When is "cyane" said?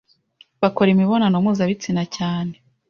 2.15-2.53